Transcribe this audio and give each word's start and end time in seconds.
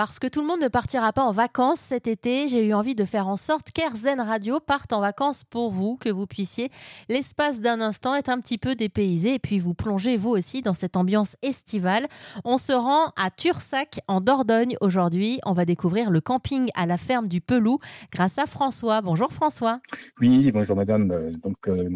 Parce 0.00 0.18
que 0.18 0.28
tout 0.28 0.40
le 0.40 0.46
monde 0.46 0.62
ne 0.62 0.68
partira 0.68 1.12
pas 1.12 1.24
en 1.24 1.30
vacances 1.30 1.78
cet 1.78 2.06
été, 2.06 2.48
j'ai 2.48 2.66
eu 2.66 2.72
envie 2.72 2.94
de 2.94 3.04
faire 3.04 3.28
en 3.28 3.36
sorte 3.36 3.70
qu'Airzen 3.70 4.18
Radio 4.18 4.58
parte 4.58 4.94
en 4.94 5.00
vacances 5.00 5.44
pour 5.44 5.70
vous, 5.70 5.98
que 5.98 6.08
vous 6.08 6.26
puissiez 6.26 6.68
l'espace 7.10 7.60
d'un 7.60 7.82
instant 7.82 8.14
être 8.14 8.30
un 8.30 8.40
petit 8.40 8.56
peu 8.56 8.74
dépaysé 8.74 9.34
et 9.34 9.38
puis 9.38 9.58
vous 9.58 9.74
plonger 9.74 10.16
vous 10.16 10.30
aussi 10.30 10.62
dans 10.62 10.72
cette 10.72 10.96
ambiance 10.96 11.36
estivale. 11.42 12.06
On 12.46 12.56
se 12.56 12.72
rend 12.72 13.12
à 13.22 13.30
Tursac 13.30 14.00
en 14.08 14.22
Dordogne 14.22 14.74
aujourd'hui. 14.80 15.38
On 15.44 15.52
va 15.52 15.66
découvrir 15.66 16.10
le 16.10 16.22
camping 16.22 16.70
à 16.74 16.86
la 16.86 16.96
ferme 16.96 17.28
du 17.28 17.42
Pelou 17.42 17.76
grâce 18.10 18.38
à 18.38 18.46
François. 18.46 19.02
Bonjour 19.02 19.30
François. 19.34 19.80
Oui, 20.18 20.50
bonjour 20.50 20.78
madame. 20.78 21.10
Euh, 21.10 21.32
donc 21.32 21.68
euh, 21.68 21.90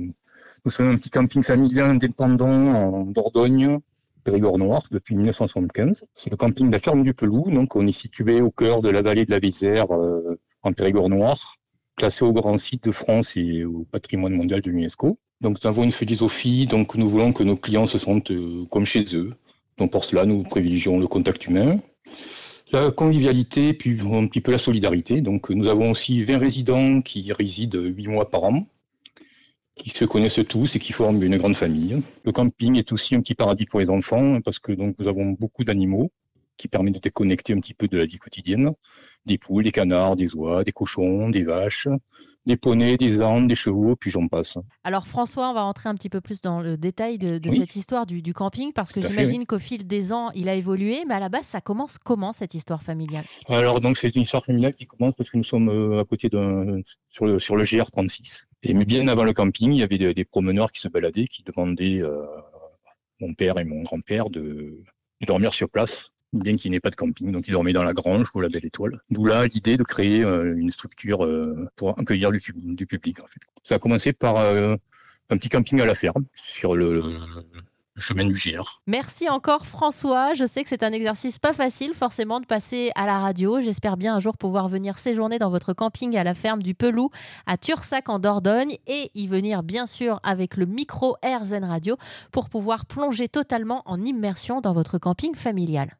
nous 0.66 0.70
sommes 0.70 0.90
un 0.90 0.96
petit 0.96 1.08
camping 1.08 1.42
familial 1.42 1.92
indépendant 1.92 2.50
en 2.50 3.04
Dordogne 3.06 3.80
Périgord 4.24 4.58
Noir 4.58 4.82
depuis 4.90 5.14
1975. 5.14 6.04
C'est 6.14 6.30
le 6.30 6.36
camping 6.36 6.66
de 6.68 6.72
la 6.72 6.78
ferme 6.78 7.02
du 7.02 7.14
Pelou, 7.14 7.50
donc 7.50 7.76
on 7.76 7.86
est 7.86 7.92
situé 7.92 8.40
au 8.40 8.50
cœur 8.50 8.82
de 8.82 8.88
la 8.88 9.02
vallée 9.02 9.26
de 9.26 9.30
la 9.30 9.38
Vézère 9.38 9.90
euh, 9.92 10.40
en 10.62 10.72
Périgord 10.72 11.10
Noir, 11.10 11.56
classé 11.96 12.24
au 12.24 12.32
grand 12.32 12.58
site 12.58 12.84
de 12.84 12.90
France 12.90 13.36
et 13.36 13.64
au 13.64 13.86
patrimoine 13.90 14.34
mondial 14.34 14.62
de 14.62 14.70
l'UNESCO. 14.70 15.18
Donc 15.40 15.62
nous 15.62 15.68
avons 15.68 15.84
une 15.84 15.92
philosophie, 15.92 16.66
donc 16.66 16.94
nous 16.96 17.06
voulons 17.06 17.32
que 17.32 17.42
nos 17.42 17.56
clients 17.56 17.86
se 17.86 17.98
sentent 17.98 18.30
euh, 18.30 18.64
comme 18.70 18.86
chez 18.86 19.04
eux. 19.14 19.34
Donc 19.76 19.92
pour 19.92 20.04
cela, 20.04 20.24
nous 20.24 20.42
privilégions 20.42 20.98
le 20.98 21.06
contact 21.06 21.46
humain, 21.46 21.78
la 22.72 22.90
convivialité, 22.90 23.74
puis 23.74 24.00
un 24.00 24.26
petit 24.26 24.40
peu 24.40 24.52
la 24.52 24.58
solidarité. 24.58 25.20
Donc 25.20 25.50
nous 25.50 25.68
avons 25.68 25.90
aussi 25.90 26.22
20 26.22 26.38
résidents 26.38 27.02
qui 27.02 27.30
résident 27.32 27.82
8 27.82 28.08
mois 28.08 28.30
par 28.30 28.44
an 28.44 28.66
se 29.94 30.04
connaissent 30.04 30.40
tous 30.48 30.76
et 30.76 30.78
qui 30.78 30.92
forment 30.92 31.22
une 31.22 31.36
grande 31.36 31.56
famille. 31.56 32.02
Le 32.24 32.32
camping 32.32 32.76
est 32.76 32.92
aussi 32.92 33.14
un 33.14 33.20
petit 33.20 33.34
paradis 33.34 33.64
pour 33.64 33.80
les 33.80 33.90
enfants 33.90 34.40
parce 34.40 34.58
que 34.58 34.72
donc 34.72 34.96
nous 34.98 35.08
avons 35.08 35.30
beaucoup 35.30 35.64
d'animaux 35.64 36.10
qui 36.56 36.68
permettent 36.68 36.94
de 36.94 37.00
déconnecter 37.00 37.52
un 37.52 37.60
petit 37.60 37.74
peu 37.74 37.88
de 37.88 37.98
la 37.98 38.04
vie 38.04 38.18
quotidienne. 38.18 38.72
Des 39.26 39.38
poules, 39.38 39.64
des 39.64 39.72
canards, 39.72 40.16
des 40.16 40.34
oies, 40.34 40.62
des 40.62 40.72
cochons, 40.72 41.28
des 41.28 41.42
vaches, 41.42 41.88
des 42.46 42.56
poneys, 42.56 42.96
des 42.96 43.22
ânes, 43.22 43.48
des 43.48 43.54
chevaux, 43.54 43.96
puis 43.96 44.10
j'en 44.10 44.28
passe. 44.28 44.58
Alors 44.84 45.06
François, 45.06 45.50
on 45.50 45.54
va 45.54 45.62
rentrer 45.62 45.88
un 45.88 45.94
petit 45.94 46.08
peu 46.08 46.20
plus 46.20 46.40
dans 46.40 46.60
le 46.60 46.76
détail 46.76 47.18
de, 47.18 47.40
cette 47.50 47.74
histoire 47.74 48.06
du, 48.06 48.34
camping, 48.34 48.72
parce 48.72 48.92
que 48.92 49.00
j'imagine 49.00 49.46
qu'au 49.46 49.58
fil 49.58 49.86
des 49.86 50.12
ans, 50.12 50.30
il 50.34 50.48
a 50.48 50.54
évolué, 50.54 51.04
mais 51.08 51.14
à 51.14 51.20
la 51.20 51.28
base, 51.28 51.46
ça 51.46 51.60
commence 51.60 51.98
comment 51.98 52.32
cette 52.32 52.54
histoire 52.54 52.82
familiale? 52.82 53.24
Alors 53.48 53.80
donc 53.80 53.96
c'est 53.96 54.14
une 54.14 54.22
histoire 54.22 54.44
familiale 54.44 54.74
qui 54.74 54.86
commence 54.86 55.14
parce 55.16 55.30
que 55.30 55.36
nous 55.36 55.44
sommes 55.44 55.68
euh, 55.68 56.00
à 56.00 56.04
côté 56.04 56.28
d'un 56.28 56.80
sur 57.08 57.26
le, 57.26 57.38
sur 57.38 57.56
le 57.56 57.64
GR36. 57.64 58.44
Et 58.64 58.74
bien 58.74 59.06
avant 59.08 59.24
le 59.24 59.32
camping, 59.32 59.72
il 59.72 59.78
y 59.78 59.82
avait 59.82 60.14
des, 60.14 60.24
promeneurs 60.24 60.72
qui 60.72 60.80
se 60.80 60.88
baladaient, 60.88 61.26
qui 61.26 61.42
demandaient 61.42 62.00
euh, 62.02 62.24
mon 63.20 63.34
père 63.34 63.58
et 63.58 63.64
mon 63.64 63.82
grand-père 63.82 64.30
de 64.30 64.82
dormir 65.20 65.52
sur 65.52 65.68
place 65.68 66.10
bien 66.34 66.56
qu'il 66.56 66.70
n'y 66.70 66.76
ait 66.76 66.80
pas 66.80 66.90
de 66.90 66.96
camping. 66.96 67.32
Donc 67.32 67.46
il 67.48 67.52
dormait 67.52 67.72
dans 67.72 67.84
la 67.84 67.92
grange 67.92 68.28
ou 68.34 68.40
la 68.40 68.48
belle 68.48 68.66
étoile. 68.66 69.00
D'où 69.10 69.24
là 69.24 69.46
l'idée 69.46 69.76
de 69.76 69.82
créer 69.82 70.22
euh, 70.22 70.56
une 70.56 70.70
structure 70.70 71.24
euh, 71.24 71.68
pour 71.76 71.98
accueillir 71.98 72.30
du, 72.30 72.40
du, 72.54 72.86
public. 72.86 73.20
En 73.20 73.26
fait. 73.26 73.40
Ça 73.62 73.76
a 73.76 73.78
commencé 73.78 74.12
par 74.12 74.38
euh, 74.38 74.76
un 75.30 75.36
petit 75.36 75.48
camping 75.48 75.80
à 75.80 75.84
la 75.84 75.94
ferme 75.94 76.24
sur 76.34 76.74
Merci 78.86 79.28
encore 79.28 79.66
François. 79.66 80.34
Je 80.34 80.46
sais 80.46 80.62
que 80.64 80.68
c'est 80.68 80.82
un 80.82 80.92
exercice 80.92 81.38
pas 81.38 81.52
facile 81.52 81.94
forcément 81.94 82.40
de 82.40 82.46
passer 82.46 82.90
à 82.96 83.06
la 83.06 83.20
radio. 83.20 83.60
J'espère 83.60 83.96
bien 83.96 84.16
un 84.16 84.20
jour 84.20 84.36
pouvoir 84.36 84.68
venir 84.68 84.98
séjourner 84.98 85.38
dans 85.38 85.50
votre 85.50 85.72
camping 85.74 86.16
à 86.16 86.24
la 86.24 86.34
ferme 86.34 86.62
du 86.62 86.74
Pelou 86.74 87.10
à 87.46 87.56
Tursac 87.56 88.08
en 88.08 88.18
Dordogne 88.18 88.78
et 88.88 89.10
y 89.14 89.28
venir 89.28 89.62
bien 89.62 89.86
sûr 89.86 90.18
avec 90.24 90.56
le 90.56 90.66
micro 90.66 91.16
AirZen 91.22 91.64
Radio 91.64 91.96
pour 92.32 92.48
pouvoir 92.48 92.84
plonger 92.86 93.28
totalement 93.28 93.82
en 93.86 94.02
immersion 94.04 94.60
dans 94.60 94.72
votre 94.72 94.98
camping 94.98 95.34
familial. 95.36 95.96